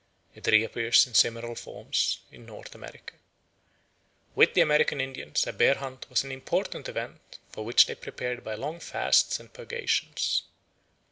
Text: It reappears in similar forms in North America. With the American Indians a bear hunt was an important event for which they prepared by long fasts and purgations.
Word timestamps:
It 0.33 0.47
reappears 0.47 1.05
in 1.05 1.13
similar 1.13 1.53
forms 1.53 2.21
in 2.31 2.43
North 2.43 2.73
America. 2.73 3.17
With 4.33 4.55
the 4.55 4.61
American 4.61 4.99
Indians 4.99 5.45
a 5.45 5.53
bear 5.53 5.75
hunt 5.75 6.09
was 6.09 6.23
an 6.23 6.31
important 6.31 6.89
event 6.89 7.37
for 7.51 7.63
which 7.63 7.85
they 7.85 7.93
prepared 7.93 8.43
by 8.43 8.55
long 8.55 8.79
fasts 8.79 9.39
and 9.39 9.53
purgations. 9.53 10.41